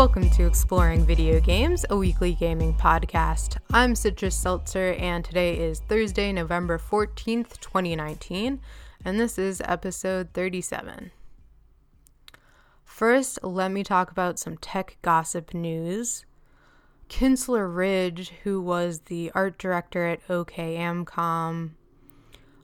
Welcome 0.00 0.30
to 0.30 0.46
Exploring 0.46 1.04
Video 1.04 1.40
Games, 1.40 1.84
a 1.90 1.96
weekly 1.98 2.32
gaming 2.32 2.72
podcast. 2.72 3.58
I'm 3.70 3.94
Citrus 3.94 4.34
Seltzer, 4.34 4.94
and 4.94 5.22
today 5.22 5.58
is 5.58 5.80
Thursday, 5.80 6.32
November 6.32 6.78
14th, 6.78 7.60
2019, 7.60 8.62
and 9.04 9.20
this 9.20 9.36
is 9.36 9.60
episode 9.66 10.30
37. 10.32 11.10
First, 12.82 13.40
let 13.42 13.70
me 13.70 13.84
talk 13.84 14.10
about 14.10 14.38
some 14.38 14.56
tech 14.56 14.96
gossip 15.02 15.52
news. 15.52 16.24
Kinsler 17.10 17.68
Ridge, 17.70 18.32
who 18.44 18.58
was 18.58 19.00
the 19.00 19.30
art 19.34 19.58
director 19.58 20.06
at 20.06 20.22
OK 20.30 20.76
Amcom, 20.76 21.72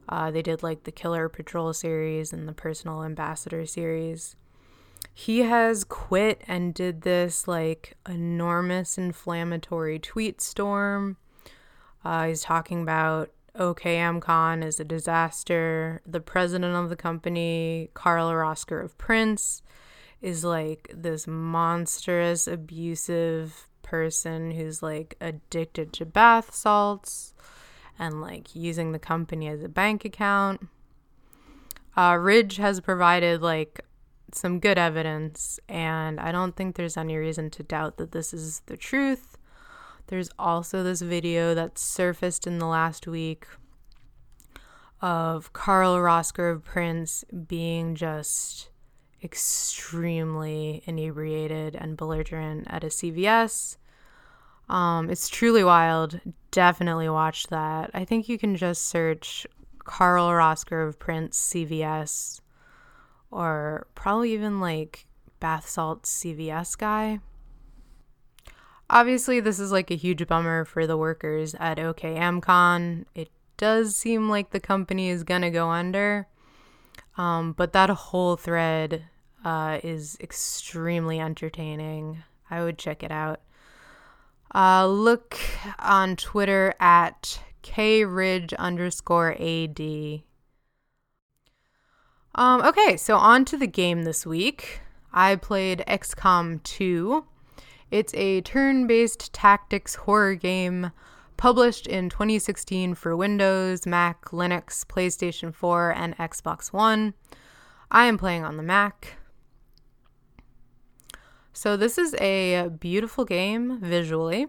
uh, 0.08 0.30
they 0.30 0.40
did 0.40 0.62
like 0.62 0.84
the 0.84 0.90
Killer 0.90 1.28
Patrol 1.28 1.74
series 1.74 2.32
and 2.32 2.48
the 2.48 2.54
Personal 2.54 3.04
Ambassador 3.04 3.66
series 3.66 4.36
he 5.18 5.38
has 5.38 5.82
quit 5.82 6.42
and 6.46 6.74
did 6.74 7.00
this 7.00 7.48
like 7.48 7.96
enormous 8.06 8.98
inflammatory 8.98 9.98
tweet 9.98 10.42
storm. 10.42 11.16
Uh, 12.04 12.26
he's 12.26 12.42
talking 12.42 12.82
about 12.82 13.30
OKMCon 13.58 14.62
is 14.62 14.78
a 14.78 14.84
disaster. 14.84 16.02
The 16.04 16.20
president 16.20 16.76
of 16.76 16.90
the 16.90 16.96
company, 16.96 17.88
Carl 17.94 18.30
Rosker 18.30 18.84
of 18.84 18.98
Prince, 18.98 19.62
is 20.20 20.44
like 20.44 20.90
this 20.94 21.26
monstrous, 21.26 22.46
abusive 22.46 23.70
person 23.80 24.50
who's 24.50 24.82
like 24.82 25.16
addicted 25.18 25.94
to 25.94 26.04
bath 26.04 26.54
salts 26.54 27.32
and 27.98 28.20
like 28.20 28.54
using 28.54 28.92
the 28.92 28.98
company 28.98 29.48
as 29.48 29.62
a 29.62 29.68
bank 29.70 30.04
account. 30.04 30.68
Uh, 31.96 32.18
Ridge 32.20 32.58
has 32.58 32.82
provided 32.82 33.40
like 33.40 33.80
some 34.32 34.60
good 34.60 34.78
evidence, 34.78 35.60
and 35.68 36.18
I 36.20 36.32
don't 36.32 36.56
think 36.56 36.76
there's 36.76 36.96
any 36.96 37.16
reason 37.16 37.50
to 37.50 37.62
doubt 37.62 37.96
that 37.98 38.12
this 38.12 38.34
is 38.34 38.60
the 38.66 38.76
truth. 38.76 39.38
There's 40.08 40.30
also 40.38 40.82
this 40.82 41.00
video 41.00 41.54
that 41.54 41.78
surfaced 41.78 42.46
in 42.46 42.58
the 42.58 42.66
last 42.66 43.06
week 43.06 43.46
of 45.00 45.52
Carl 45.52 45.96
Rosker 45.96 46.52
of 46.52 46.64
Prince 46.64 47.24
being 47.46 47.94
just 47.94 48.70
extremely 49.22 50.82
inebriated 50.86 51.74
and 51.74 51.96
belligerent 51.96 52.66
at 52.68 52.84
a 52.84 52.88
CVS. 52.88 53.76
Um, 54.68 55.10
it's 55.10 55.28
truly 55.28 55.64
wild. 55.64 56.20
Definitely 56.50 57.08
watch 57.08 57.48
that. 57.48 57.90
I 57.94 58.04
think 58.04 58.28
you 58.28 58.38
can 58.38 58.56
just 58.56 58.86
search 58.86 59.46
Carl 59.84 60.28
Rosker 60.30 60.86
of 60.86 60.98
Prince 60.98 61.52
CVS 61.52 62.40
or 63.36 63.86
probably 63.94 64.32
even 64.32 64.60
like 64.60 65.06
bath 65.40 65.68
salt 65.68 66.04
CVS 66.04 66.76
guy. 66.76 67.20
Obviously, 68.88 69.40
this 69.40 69.58
is 69.58 69.70
like 69.70 69.90
a 69.90 69.96
huge 69.96 70.26
bummer 70.26 70.64
for 70.64 70.86
the 70.86 70.96
workers 70.96 71.54
at 71.60 71.76
OKMCon. 71.76 73.04
It 73.14 73.28
does 73.58 73.94
seem 73.94 74.30
like 74.30 74.50
the 74.50 74.60
company 74.60 75.10
is 75.10 75.22
gonna 75.22 75.50
go 75.50 75.68
under, 75.68 76.28
um, 77.18 77.52
but 77.52 77.74
that 77.74 77.90
whole 77.90 78.36
thread 78.36 79.04
uh, 79.44 79.80
is 79.82 80.16
extremely 80.20 81.20
entertaining. 81.20 82.22
I 82.50 82.64
would 82.64 82.78
check 82.78 83.02
it 83.02 83.10
out. 83.10 83.40
Uh, 84.54 84.86
look 84.86 85.36
on 85.78 86.16
Twitter 86.16 86.74
at 86.80 87.40
kridge 87.62 88.54
underscore 88.54 89.34
ad 89.34 89.80
um, 92.36 92.60
okay, 92.62 92.98
so 92.98 93.16
on 93.16 93.46
to 93.46 93.56
the 93.56 93.66
game 93.66 94.02
this 94.02 94.26
week. 94.26 94.80
I 95.10 95.36
played 95.36 95.82
XCOM 95.88 96.62
2. 96.62 97.24
It's 97.90 98.12
a 98.14 98.42
turn 98.42 98.86
based 98.86 99.32
tactics 99.32 99.94
horror 99.94 100.34
game 100.34 100.92
published 101.38 101.86
in 101.86 102.10
2016 102.10 102.94
for 102.94 103.16
Windows, 103.16 103.86
Mac, 103.86 104.26
Linux, 104.26 104.84
PlayStation 104.84 105.54
4, 105.54 105.92
and 105.92 106.16
Xbox 106.18 106.72
One. 106.74 107.14
I 107.90 108.04
am 108.04 108.18
playing 108.18 108.44
on 108.44 108.58
the 108.58 108.62
Mac. 108.62 109.16
So, 111.54 111.74
this 111.74 111.96
is 111.96 112.14
a 112.16 112.68
beautiful 112.68 113.24
game 113.24 113.80
visually. 113.80 114.48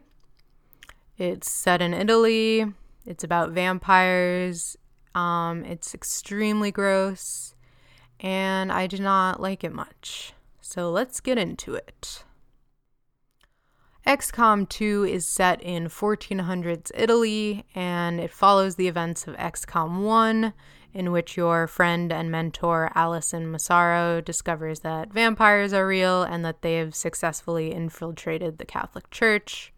It's 1.17 1.49
set 1.49 1.81
in 1.81 1.93
Italy, 1.93 2.65
it's 3.05 3.23
about 3.23 3.51
vampires, 3.51 4.77
um, 5.15 5.63
it's 5.63 5.95
extremely 5.95 6.69
gross 6.69 7.55
and 8.19 8.71
I 8.71 8.87
do 8.87 8.97
not 8.97 9.39
like 9.39 9.63
it 9.63 9.73
much. 9.73 10.33
So 10.61 10.89
let's 10.89 11.19
get 11.19 11.37
into 11.37 11.75
it. 11.75 12.23
XCOM 14.05 14.69
2 14.69 15.03
is 15.03 15.27
set 15.27 15.61
in 15.61 15.89
1400s 15.89 16.91
Italy 16.95 17.65
and 17.75 18.21
it 18.21 18.31
follows 18.31 18.75
the 18.75 18.87
events 18.87 19.27
of 19.27 19.35
XCOM 19.35 20.01
1, 20.01 20.53
in 20.93 21.11
which 21.11 21.35
your 21.35 21.67
friend 21.67 22.13
and 22.13 22.31
mentor 22.31 22.89
Allison 22.95 23.51
Massaro 23.51 24.21
discovers 24.21 24.79
that 24.79 25.11
vampires 25.11 25.73
are 25.73 25.85
real 25.85 26.23
and 26.23 26.45
that 26.45 26.61
they 26.61 26.75
have 26.75 26.95
successfully 26.95 27.73
infiltrated 27.73 28.57
the 28.57 28.65
Catholic 28.65 29.09
Church. 29.11 29.73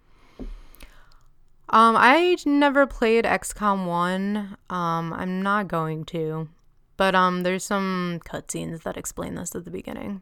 Um, 1.71 1.95
I 1.97 2.37
never 2.45 2.85
played 2.85 3.25
XCOM 3.25 3.87
1. 3.87 4.57
Um, 4.69 5.13
I'm 5.13 5.41
not 5.41 5.67
going 5.67 6.05
to. 6.05 6.49
But 6.99 7.15
um, 7.15 7.43
there's 7.43 7.63
some 7.63 8.19
cutscenes 8.25 8.83
that 8.83 8.97
explain 8.97 9.35
this 9.35 9.55
at 9.55 9.63
the 9.63 9.71
beginning. 9.71 10.21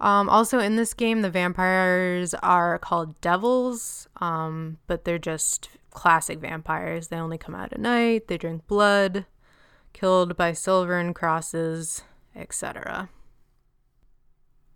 Um, 0.00 0.28
also, 0.28 0.58
in 0.58 0.74
this 0.74 0.92
game, 0.92 1.22
the 1.22 1.30
vampires 1.30 2.34
are 2.34 2.80
called 2.80 3.20
devils, 3.20 4.08
um, 4.16 4.78
but 4.88 5.04
they're 5.04 5.20
just 5.20 5.68
classic 5.90 6.40
vampires. 6.40 7.06
They 7.06 7.16
only 7.16 7.38
come 7.38 7.54
out 7.54 7.72
at 7.72 7.78
night, 7.78 8.26
they 8.26 8.36
drink 8.36 8.66
blood, 8.66 9.24
killed 9.92 10.36
by 10.36 10.52
silver 10.52 10.98
and 10.98 11.14
crosses, 11.14 12.02
etc. 12.34 13.08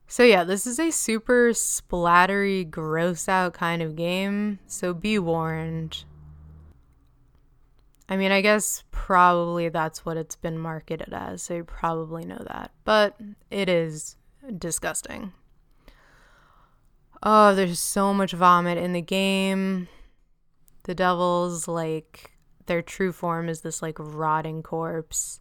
So, 0.07 0.23
yeah, 0.23 0.45
this 0.45 0.69
is 0.69 0.79
a 0.79 0.93
super 0.93 1.51
splattery, 1.51 2.71
gross 2.71 3.29
out 3.29 3.55
kind 3.55 3.83
of 3.83 3.97
game, 3.97 4.61
so 4.69 4.95
be 4.95 5.19
warned. 5.19 6.05
I 8.09 8.17
mean, 8.17 8.33
I 8.33 8.41
guess 8.41 8.85
probably 8.91 9.69
that's 9.69 10.05
what 10.07 10.17
it's 10.17 10.37
been 10.37 10.59
marketed 10.59 11.13
as, 11.13 11.43
so 11.43 11.55
you 11.55 11.65
probably 11.65 12.25
know 12.25 12.43
that. 12.49 12.71
But 12.85 13.17
it 13.51 13.69
is 13.69 14.17
disgusting. 14.57 15.33
Oh, 17.23 17.55
there's 17.55 17.81
so 17.81 18.15
much 18.15 18.33
vomit 18.33 18.79
in 18.79 18.93
the 18.93 19.03
game. 19.03 19.89
The 20.85 20.95
devils, 20.95 21.69
like, 21.69 22.33
their 22.67 22.81
true 22.81 23.13
form 23.13 23.49
is 23.49 23.61
this, 23.61 23.83
like, 23.83 23.99
rotting 23.99 24.63
corpse. 24.63 25.41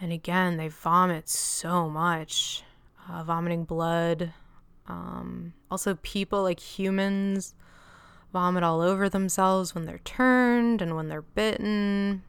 And 0.00 0.12
again, 0.12 0.58
they 0.58 0.68
vomit 0.68 1.28
so 1.28 1.88
much. 1.88 2.62
Uh, 3.10 3.24
vomiting 3.24 3.64
blood. 3.64 4.32
Um, 4.86 5.54
also, 5.70 5.96
people, 6.02 6.42
like 6.42 6.60
humans, 6.60 7.54
vomit 8.32 8.62
all 8.62 8.80
over 8.80 9.08
themselves 9.08 9.74
when 9.74 9.86
they're 9.86 9.98
turned 9.98 10.82
and 10.82 10.96
when 10.96 11.08
they're 11.08 11.22
bitten. 11.22 12.22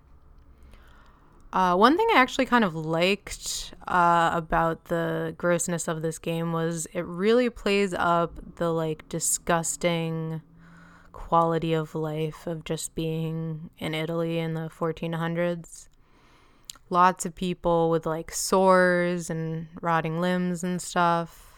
Uh, 1.51 1.75
one 1.75 1.97
thing 1.97 2.07
I 2.13 2.19
actually 2.19 2.45
kind 2.45 2.63
of 2.63 2.75
liked 2.75 3.73
uh, 3.87 4.29
about 4.33 4.85
the 4.85 5.33
grossness 5.37 5.87
of 5.87 6.01
this 6.03 6.19
game 6.19 6.53
was 6.53 6.85
it 6.93 7.05
really 7.05 7.49
plays 7.49 7.93
up 7.93 8.55
the 8.57 8.71
like 8.71 9.09
disgusting 9.09 10.41
quality 11.11 11.73
of 11.73 11.95
life 11.95 12.45
of 12.45 12.63
just 12.63 12.93
being 12.93 13.71
in 13.79 13.95
Italy 13.95 14.37
in 14.37 14.53
the 14.53 14.69
1400s. 14.69 15.89
Lots 16.91 17.25
of 17.25 17.33
people 17.33 17.89
with 17.89 18.05
like 18.05 18.31
sores 18.31 19.29
and 19.29 19.67
rotting 19.81 20.21
limbs 20.21 20.63
and 20.63 20.79
stuff. 20.79 21.48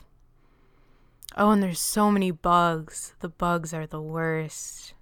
Oh, 1.37 1.51
and 1.51 1.63
there's 1.63 1.79
so 1.79 2.11
many 2.11 2.31
bugs. 2.31 3.13
The 3.19 3.29
bugs 3.29 3.73
are 3.73 3.87
the 3.87 4.01
worst. 4.01 4.93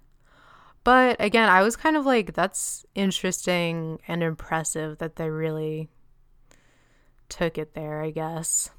But 0.84 1.16
again, 1.18 1.48
I 1.48 1.62
was 1.62 1.76
kind 1.76 1.96
of 1.96 2.06
like, 2.06 2.34
that's 2.34 2.86
interesting 2.94 4.00
and 4.08 4.22
impressive 4.22 4.98
that 4.98 5.16
they 5.16 5.28
really 5.28 5.88
took 7.28 7.58
it 7.58 7.74
there, 7.74 8.02
I 8.02 8.10
guess. 8.10 8.70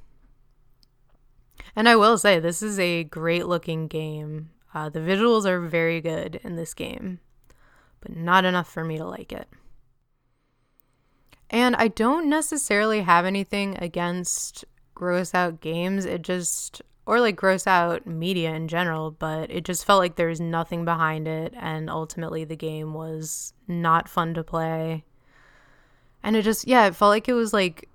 And 1.76 1.88
I 1.88 1.96
will 1.96 2.18
say, 2.18 2.40
this 2.40 2.64
is 2.64 2.80
a 2.80 3.04
great 3.04 3.46
looking 3.46 3.88
game. 3.88 4.50
Uh, 4.74 4.90
the 4.90 5.00
visuals 5.00 5.46
are 5.46 5.60
very 5.60 6.02
good 6.02 6.40
in 6.44 6.56
this 6.56 6.74
game, 6.74 7.20
but 8.00 8.16
not 8.16 8.46
enough 8.46 8.72
for 8.72 8.84
me 8.84 8.98
to 8.98 9.06
like 9.06 9.32
it. 9.32 9.48
And 11.50 11.76
I 11.76 11.90
don't 11.90 12.30
necessarily 12.30 13.02
have 13.02 13.26
anything 13.26 13.78
against 13.78 14.64
gross 14.96 15.34
out 15.34 15.60
games. 15.60 16.06
It 16.06 16.22
just, 16.22 16.82
or 17.06 17.20
like 17.20 17.36
gross 17.36 17.68
out 17.68 18.06
media 18.06 18.54
in 18.54 18.68
general, 18.68 19.12
but 19.12 19.50
it 19.50 19.66
just 19.66 19.86
felt 19.86 20.00
like 20.00 20.16
there 20.16 20.28
was 20.28 20.40
nothing 20.40 20.86
behind 20.86 21.28
it. 21.28 21.54
And 21.58 21.90
ultimately, 21.90 22.44
the 22.44 22.56
game 22.56 22.94
was 22.94 23.54
not 23.68 24.08
fun 24.08 24.34
to 24.36 24.44
play. 24.44 25.04
And 26.24 26.36
it 26.36 26.44
just, 26.44 26.68
yeah, 26.68 26.86
it 26.86 26.96
felt 26.96 27.10
like 27.10 27.28
it 27.28 27.34
was 27.34 27.54
like 27.54 27.90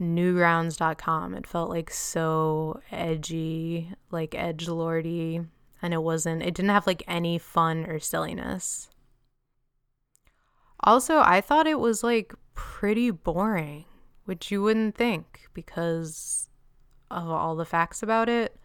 newgrounds.com. 0.00 1.34
It 1.34 1.46
felt 1.46 1.70
like 1.70 1.90
so 1.90 2.80
edgy, 2.90 3.92
like 4.10 4.34
edge 4.34 4.68
lordy, 4.68 5.40
and 5.80 5.94
it 5.94 6.02
wasn't 6.02 6.42
it 6.42 6.54
didn't 6.54 6.70
have 6.70 6.86
like 6.86 7.02
any 7.06 7.38
fun 7.38 7.86
or 7.86 7.98
silliness. 7.98 8.88
Also, 10.80 11.18
I 11.18 11.40
thought 11.40 11.66
it 11.66 11.78
was 11.78 12.02
like 12.02 12.34
pretty 12.54 13.10
boring, 13.10 13.84
which 14.24 14.50
you 14.50 14.62
wouldn't 14.62 14.96
think 14.96 15.42
because 15.54 16.48
of 17.12 17.28
all 17.28 17.56
the 17.56 17.64
facts 17.64 18.02
about 18.02 18.28
it. 18.28 18.56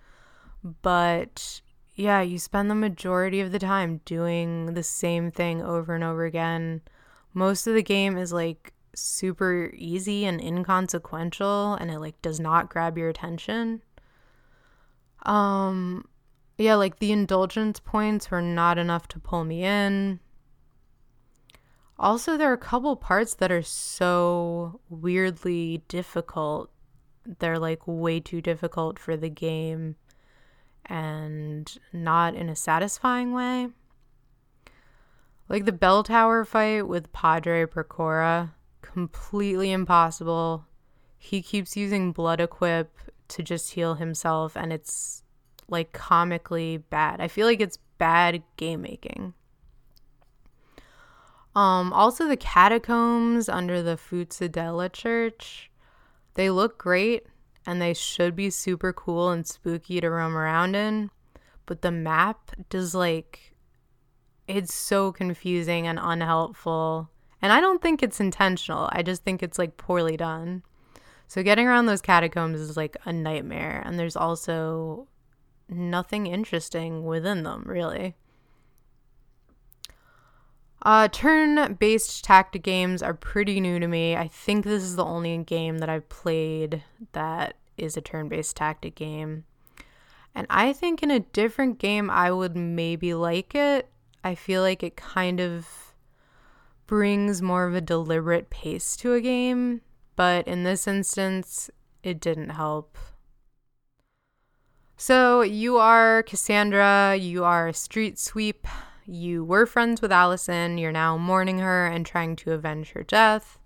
But 0.81 1.61
yeah, 1.95 2.21
you 2.21 2.39
spend 2.39 2.69
the 2.69 2.75
majority 2.75 3.41
of 3.41 3.51
the 3.51 3.59
time 3.59 4.01
doing 4.05 4.73
the 4.73 4.83
same 4.83 5.31
thing 5.31 5.61
over 5.61 5.95
and 5.95 6.03
over 6.03 6.25
again. 6.25 6.81
Most 7.33 7.67
of 7.67 7.73
the 7.73 7.83
game 7.83 8.17
is 8.17 8.33
like 8.33 8.73
super 8.95 9.71
easy 9.75 10.25
and 10.25 10.41
inconsequential 10.41 11.75
and 11.75 11.91
it 11.91 11.99
like 11.99 12.19
does 12.21 12.39
not 12.39 12.69
grab 12.69 12.97
your 12.97 13.09
attention. 13.09 13.81
Um 15.23 16.05
yeah, 16.57 16.75
like 16.75 16.99
the 16.99 17.11
indulgence 17.11 17.79
points 17.79 18.31
were 18.31 18.41
not 18.41 18.77
enough 18.77 19.07
to 19.09 19.19
pull 19.19 19.43
me 19.43 19.63
in. 19.63 20.19
Also, 21.99 22.37
there 22.37 22.49
are 22.49 22.53
a 22.53 22.57
couple 22.57 22.95
parts 22.95 23.33
that 23.35 23.51
are 23.51 23.63
so 23.63 24.79
weirdly 24.89 25.83
difficult. 25.87 26.69
They're 27.39 27.59
like 27.59 27.81
way 27.85 28.19
too 28.19 28.41
difficult 28.41 28.97
for 28.97 29.17
the 29.17 29.29
game 29.29 29.95
and 30.85 31.77
not 31.91 32.35
in 32.35 32.49
a 32.49 32.55
satisfying 32.55 33.33
way. 33.33 33.67
Like 35.49 35.65
the 35.65 35.71
bell 35.71 36.03
tower 36.03 36.43
fight 36.45 36.87
with 36.87 37.11
Padre 37.13 37.65
Pecora, 37.65 38.51
completely 38.81 39.71
impossible. 39.71 40.65
He 41.17 41.41
keeps 41.41 41.77
using 41.77 42.11
blood 42.11 42.39
equip 42.39 42.97
to 43.29 43.43
just 43.43 43.73
heal 43.73 43.95
himself, 43.95 44.55
and 44.55 44.71
it's 44.71 45.23
like 45.69 45.91
comically 45.93 46.77
bad. 46.77 47.21
I 47.21 47.27
feel 47.27 47.47
like 47.47 47.61
it's 47.61 47.77
bad 47.97 48.43
game 48.55 48.81
making. 48.81 49.33
Um, 51.55 51.91
also, 51.91 52.27
the 52.27 52.37
catacombs 52.37 53.49
under 53.49 53.81
the 53.81 53.97
Fuzzadella 53.97 54.91
Church, 54.93 55.71
they 56.37 56.51
look 56.51 56.77
great 56.77 57.25
and 57.65 57.81
they 57.81 57.93
should 57.93 58.35
be 58.35 58.51
super 58.51 58.93
cool 58.93 59.31
and 59.31 59.45
spooky 59.45 59.99
to 59.99 60.09
roam 60.09 60.37
around 60.37 60.75
in. 60.75 61.09
But 61.65 61.81
the 61.81 61.91
map 61.91 62.51
does 62.69 62.93
like, 62.93 63.55
it's 64.47 64.73
so 64.73 65.11
confusing 65.11 65.87
and 65.87 65.99
unhelpful. 66.01 67.09
And 67.41 67.51
I 67.51 67.59
don't 67.59 67.81
think 67.81 68.01
it's 68.01 68.19
intentional, 68.19 68.87
I 68.91 69.01
just 69.01 69.23
think 69.23 69.41
it's 69.41 69.57
like 69.57 69.77
poorly 69.77 70.15
done. 70.15 70.61
So 71.27 71.43
getting 71.43 71.67
around 71.67 71.87
those 71.87 72.01
catacombs 72.01 72.61
is 72.61 72.77
like 72.77 72.95
a 73.03 73.11
nightmare. 73.11 73.81
And 73.83 73.99
there's 73.99 74.15
also 74.15 75.07
nothing 75.67 76.27
interesting 76.27 77.03
within 77.03 77.43
them, 77.43 77.63
really. 77.65 78.15
Uh, 80.87 81.09
turn 81.09 81.73
based 81.73 82.23
tactic 82.23 82.63
games 82.63 83.03
are 83.03 83.13
pretty 83.13 83.59
new 83.59 83.77
to 83.77 83.89
me. 83.89 84.15
I 84.15 84.29
think 84.29 84.63
this 84.63 84.83
is 84.83 84.95
the 84.95 85.03
only 85.03 85.37
game 85.39 85.79
that 85.79 85.89
I've 85.89 86.07
played 86.07 86.81
that 87.11 87.57
is 87.77 87.97
a 87.97 88.01
turn 88.01 88.29
based 88.29 88.55
tactic 88.55 88.95
game. 88.95 89.43
And 90.33 90.47
I 90.49 90.71
think 90.71 91.03
in 91.03 91.11
a 91.11 91.19
different 91.19 91.79
game, 91.79 92.09
I 92.09 92.31
would 92.31 92.55
maybe 92.55 93.13
like 93.13 93.53
it. 93.53 93.89
I 94.23 94.33
feel 94.33 94.61
like 94.61 94.81
it 94.81 94.95
kind 94.95 95.41
of 95.41 95.67
brings 96.85 97.41
more 97.41 97.67
of 97.67 97.75
a 97.75 97.81
deliberate 97.81 98.49
pace 98.49 98.95
to 98.95 99.11
a 99.11 99.19
game, 99.19 99.81
but 100.15 100.47
in 100.47 100.63
this 100.63 100.87
instance, 100.87 101.69
it 102.01 102.21
didn't 102.21 102.51
help. 102.51 102.97
So, 104.95 105.41
you 105.41 105.79
are 105.79 106.23
Cassandra, 106.23 107.17
you 107.17 107.43
are 107.43 107.67
a 107.67 107.73
street 107.73 108.17
sweep 108.17 108.65
you 109.07 109.43
were 109.43 109.65
friends 109.65 110.01
with 110.01 110.11
Allison, 110.11 110.77
you're 110.77 110.91
now 110.91 111.17
mourning 111.17 111.59
her 111.59 111.87
and 111.87 112.05
trying 112.05 112.35
to 112.37 112.51
avenge 112.51 112.91
her 112.91 113.03
death. 113.03 113.57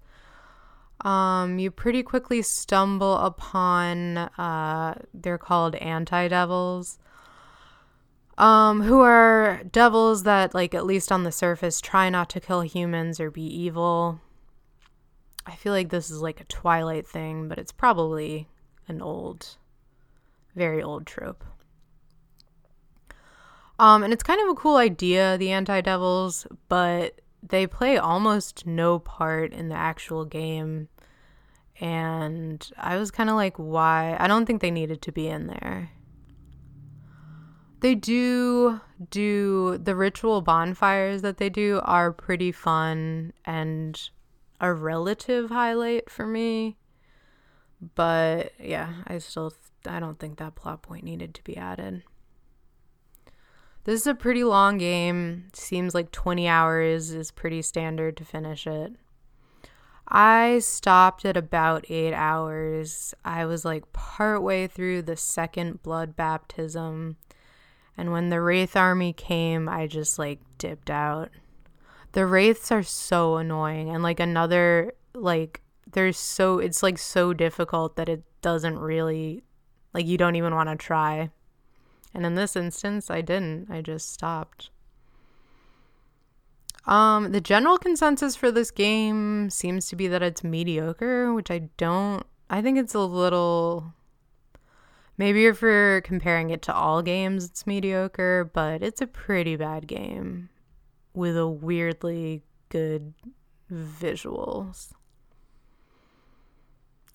Um, 1.02 1.58
you 1.58 1.72
pretty 1.72 2.04
quickly 2.04 2.44
stumble 2.44 3.18
upon, 3.18 4.18
uh, 4.18 5.02
they're 5.14 5.40
called 5.40 5.76
anti 5.76 6.28
devils, 6.28 7.00
um, 8.38 8.82
who 8.82 9.02
are 9.02 9.62
devils 9.72 10.24
that, 10.24 10.54
like, 10.54 10.76
at 10.76 10.86
least 10.86 11.12
on 11.12 11.24
the 11.24 11.32
surface, 11.32 11.82
try 11.82 12.10
not 12.10 12.30
to 12.30 12.40
kill 12.40 12.62
humans 12.62 13.20
or 13.20 13.32
be 13.32 13.44
evil. 13.44 14.22
I 15.46 15.56
feel 15.56 15.74
like 15.74 15.90
this 15.90 16.12
is 16.12 16.22
like 16.22 16.40
a 16.40 16.46
Twilight 16.46 17.08
thing, 17.08 17.48
but 17.48 17.58
it's 17.58 17.72
probably 17.72 18.48
an 18.88 19.02
old, 19.02 19.58
very 20.56 20.84
old 20.84 21.08
trope. 21.08 21.44
Um, 23.82 24.04
and 24.04 24.14
it's 24.14 24.22
kind 24.22 24.40
of 24.40 24.48
a 24.48 24.54
cool 24.54 24.78
idea, 24.78 25.40
the 25.40 25.50
Anti 25.50 25.82
Devils, 25.82 26.46
but 26.70 27.20
they 27.42 27.66
play 27.66 27.98
almost 27.98 28.68
no 28.68 29.00
part 29.00 29.54
in 29.54 29.70
the 29.70 29.76
actual 29.76 30.24
game. 30.24 30.88
And 31.80 32.70
I 32.78 32.98
was 32.98 33.10
kind 33.10 33.28
of 33.28 33.36
like, 33.36 33.58
why? 33.58 34.16
I 34.20 34.28
don't 34.28 34.46
think 34.46 34.62
they 34.62 34.70
needed 34.70 35.02
to 35.02 35.12
be 35.12 35.28
in 35.28 35.48
there. 35.48 35.90
They 37.80 37.96
do 37.96 38.82
do 39.10 39.80
the 39.80 39.96
ritual 39.96 40.44
bonfires 40.44 41.24
that 41.24 41.38
they 41.38 41.50
do 41.50 41.82
are 41.84 42.12
pretty 42.12 42.52
fun 42.52 43.34
and 43.46 44.00
a 44.60 44.72
relative 44.72 45.50
highlight 45.50 46.08
for 46.08 46.28
me. 46.28 46.78
But 47.96 48.52
yeah, 48.60 48.94
I 49.08 49.18
still 49.18 49.52
I 49.88 50.00
don't 50.00 50.20
think 50.20 50.38
that 50.38 50.54
plot 50.54 50.84
point 50.84 51.04
needed 51.04 51.34
to 51.34 51.44
be 51.44 51.58
added. 51.58 52.04
This 53.84 54.02
is 54.02 54.08
a 54.08 54.14
pretty 54.14 54.44
long 54.44 54.78
game. 54.78 55.46
Seems 55.54 55.96
like 55.96 56.12
20 56.12 56.48
hours 56.48 57.12
is 57.12 57.32
pretty 57.32 57.62
standard 57.64 58.16
to 58.18 58.26
finish 58.26 58.68
it. 58.68 58.94
I 60.08 60.60
stopped 60.60 61.26
at 61.26 61.38
about 61.38 61.86
eight 61.90 62.14
hours. 62.14 63.14
I 63.24 63.46
was 63.46 63.66
like 63.66 63.92
partway 63.94 64.68
through 64.68 65.04
the 65.04 65.16
second 65.16 65.82
blood 65.82 66.16
baptism. 66.16 67.18
And 67.98 68.12
when 68.12 68.30
the 68.30 68.42
Wraith 68.42 68.76
army 68.76 69.14
came, 69.14 69.68
I 69.68 69.88
just 69.88 70.20
like 70.20 70.40
dipped 70.58 70.90
out. 70.90 71.30
The 72.12 72.26
Wraiths 72.26 72.72
are 72.72 72.84
so 72.84 73.38
annoying. 73.38 73.90
And 73.90 74.04
like 74.04 74.20
another, 74.20 74.94
like, 75.16 75.62
there's 75.92 76.18
so, 76.18 76.60
it's 76.60 76.84
like 76.84 76.98
so 76.98 77.34
difficult 77.34 77.96
that 77.96 78.10
it 78.10 78.24
doesn't 78.42 78.80
really, 78.80 79.44
like, 79.94 80.06
you 80.06 80.18
don't 80.18 80.36
even 80.36 80.54
want 80.54 80.70
to 80.70 80.76
try. 80.76 81.30
And 82.14 82.26
in 82.26 82.36
this 82.36 82.56
instance, 82.56 83.10
I 83.10 83.22
didn't. 83.22 83.72
I 83.72 83.82
just 83.82 84.12
stopped. 84.12 84.70
Um, 86.86 87.32
the 87.32 87.42
general 87.42 87.78
consensus 87.78 88.36
for 88.36 88.52
this 88.52 88.72
game 88.72 89.50
seems 89.50 89.88
to 89.90 89.96
be 89.96 90.08
that 90.08 90.24
it's 90.24 90.44
mediocre, 90.44 91.34
which 91.34 91.52
I 91.52 91.70
don't. 91.78 92.26
I 92.50 92.62
think 92.62 92.78
it's 92.78 92.96
a 92.96 93.00
little. 93.00 93.94
Maybe 95.18 95.46
if 95.46 95.62
you're 95.62 96.02
comparing 96.02 96.50
it 96.50 96.62
to 96.64 96.74
all 96.74 97.02
games, 97.02 97.46
it's 97.46 97.68
mediocre, 97.68 98.50
but 98.52 98.82
it's 98.82 99.02
a 99.02 99.08
pretty 99.08 99.56
bad 99.56 99.88
game 99.88 100.50
with 101.14 101.38
a 101.38 101.48
weirdly 101.48 102.42
good 102.70 103.14
visuals. 103.72 104.94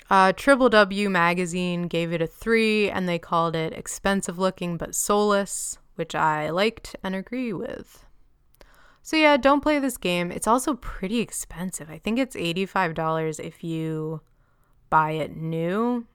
Uh, 0.08 0.32
Triple 0.32 0.68
W 0.68 1.10
magazine 1.10 1.88
gave 1.88 2.12
it 2.12 2.22
a 2.22 2.26
three, 2.26 2.88
and 2.88 3.08
they 3.08 3.18
called 3.18 3.56
it 3.56 3.72
expensive 3.72 4.38
looking 4.38 4.76
but 4.76 4.94
soulless, 4.94 5.78
which 5.96 6.14
I 6.14 6.50
liked 6.50 6.94
and 7.02 7.14
agree 7.14 7.52
with. 7.52 8.04
So 9.02 9.16
yeah, 9.16 9.36
don't 9.36 9.60
play 9.60 9.78
this 9.78 9.96
game. 9.96 10.30
It's 10.30 10.48
also 10.48 10.74
pretty 10.74 11.20
expensive. 11.20 11.90
I 11.90 11.98
think 11.98 12.18
it's 12.18 12.36
$85 12.36 13.38
if 13.38 13.62
you 13.62 14.20
buy 14.90 15.12
it 15.12 15.36
new, 15.36 16.06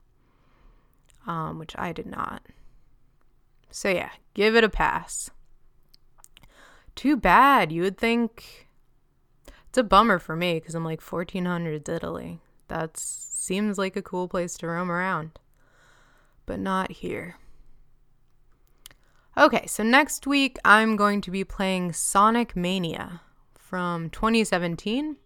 um, 1.28 1.58
which 1.60 1.74
I 1.78 1.92
did 1.92 2.06
not. 2.06 2.44
So 3.70 3.90
yeah, 3.90 4.10
give 4.34 4.56
it 4.56 4.64
a 4.64 4.70
pass. 4.70 5.30
Too 6.96 7.16
bad. 7.16 7.72
You 7.72 7.84
would 7.84 7.98
think 7.98 8.68
it's 9.70 9.78
a 9.78 9.84
bummer 9.84 10.20
for 10.20 10.36
me 10.36 10.56
because 10.56 10.76
I'm 10.76 10.84
like 10.84 11.02
1400s 11.02 11.88
Italy. 11.88 12.42
That's 12.72 13.02
seems 13.04 13.78
like 13.78 13.98
a 13.98 14.02
cool 14.02 14.30
place 14.30 14.56
to 14.56 14.68
roam 14.68 14.90
around. 14.90 15.38
But 16.46 16.58
not 16.58 16.90
here. 16.90 17.36
Okay, 19.38 19.66
so 19.68 19.84
next 19.84 20.26
week 20.26 20.58
I'm 20.64 20.96
going 20.96 21.20
to 21.22 21.32
be 21.32 21.44
playing 21.44 21.92
Sonic 21.92 22.56
Mania 22.56 23.20
from 23.56 24.10
2017. 24.10 25.18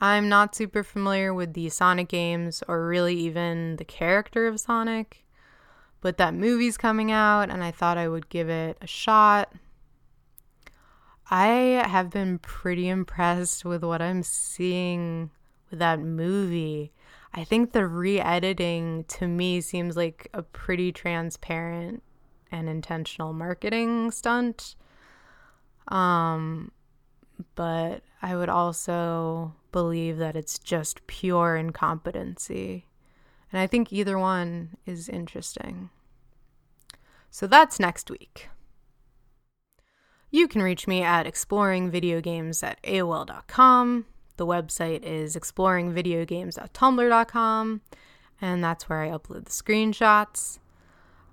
I'm 0.00 0.28
not 0.28 0.54
super 0.54 0.84
familiar 0.84 1.34
with 1.34 1.54
the 1.54 1.68
Sonic 1.68 2.08
games 2.08 2.62
or 2.68 2.86
really 2.86 3.16
even 3.16 3.74
the 3.74 3.84
character 3.84 4.46
of 4.46 4.60
Sonic, 4.60 5.24
but 6.00 6.16
that 6.18 6.32
movie's 6.32 6.76
coming 6.76 7.10
out 7.10 7.50
and 7.50 7.64
I 7.64 7.72
thought 7.72 7.98
I 7.98 8.06
would 8.06 8.28
give 8.28 8.48
it 8.48 8.78
a 8.80 8.86
shot. 8.86 9.52
I 11.28 11.82
have 11.88 12.10
been 12.10 12.38
pretty 12.38 12.88
impressed 12.88 13.64
with 13.64 13.82
what 13.82 14.00
I'm 14.00 14.22
seeing 14.22 15.30
with 15.70 15.78
that 15.78 16.00
movie. 16.00 16.92
I 17.34 17.44
think 17.44 17.72
the 17.72 17.86
re 17.86 18.20
editing 18.20 19.04
to 19.08 19.26
me 19.26 19.60
seems 19.60 19.96
like 19.96 20.28
a 20.32 20.42
pretty 20.42 20.92
transparent 20.92 22.02
and 22.50 22.68
intentional 22.68 23.32
marketing 23.32 24.10
stunt. 24.10 24.74
Um, 25.88 26.72
but 27.54 28.02
I 28.22 28.36
would 28.36 28.48
also 28.48 29.54
believe 29.72 30.18
that 30.18 30.36
it's 30.36 30.58
just 30.58 31.06
pure 31.06 31.56
incompetency. 31.56 32.86
And 33.52 33.60
I 33.60 33.66
think 33.66 33.92
either 33.92 34.18
one 34.18 34.76
is 34.86 35.08
interesting. 35.08 35.90
So 37.30 37.46
that's 37.46 37.78
next 37.78 38.10
week. 38.10 38.48
You 40.30 40.48
can 40.48 40.62
reach 40.62 40.88
me 40.88 41.02
at 41.02 41.26
exploringvideogames 41.26 42.62
at 42.62 42.82
AOL.com. 42.82 44.06
The 44.36 44.46
website 44.46 45.02
is 45.02 45.36
exploringvideogames.tumblr.com, 45.36 47.80
and 48.40 48.64
that's 48.64 48.88
where 48.88 49.02
I 49.02 49.10
upload 49.10 49.44
the 49.44 49.50
screenshots. 49.50 50.58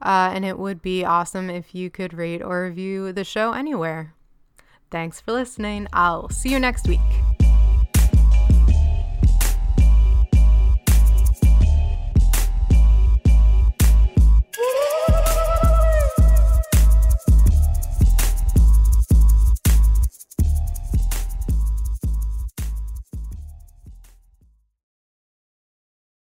Uh, 0.01 0.31
and 0.33 0.43
it 0.43 0.60
would 0.60 0.81
be 0.81 1.05
awesome 1.05 1.50
if 1.50 1.74
you 1.74 1.89
could 1.89 2.13
rate 2.13 2.41
or 2.41 2.65
review 2.65 3.13
the 3.13 3.24
show 3.24 3.53
anywhere. 3.53 4.13
Thanks 4.91 5.22
for 5.22 5.31
listening. 5.31 5.88
I'll 5.93 6.27
see 6.29 6.50
you 6.50 6.60
next 6.60 6.86
week. 6.88 7.00